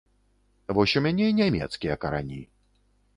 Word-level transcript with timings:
Вось 0.77 0.95
у 1.01 1.03
мяне 1.05 1.27
нямецкія 1.39 1.99
карані. 2.07 2.41